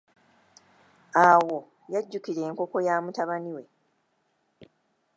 Awo 1.29 1.57
yajjukila 1.93 2.41
enkoko 2.49 2.77
ya 2.87 2.95
mutabani 3.03 3.51
we. 3.55 3.63